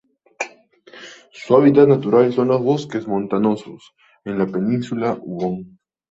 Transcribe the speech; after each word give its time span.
Su 1.31 1.55
hábitat 1.55 1.87
natural 1.87 2.33
son 2.33 2.47
los 2.47 2.63
bosques 2.63 3.05
montanos 3.07 3.63
en 4.25 4.39
la 4.39 4.47
península 4.47 5.15
Huon. 5.21 5.77